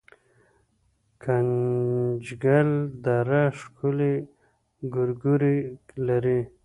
[1.23, 2.69] ګنجګل
[3.03, 4.13] دره ښکلې
[4.93, 5.57] ګورګوي
[6.07, 6.39] لري